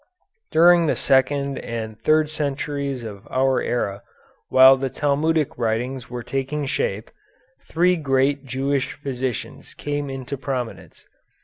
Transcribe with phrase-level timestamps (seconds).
[0.49, 4.01] During the second and third centuries of our era,
[4.49, 7.11] while the Talmudic writings were taking shape,
[7.69, 11.05] three great Jewish physicians came into prominence.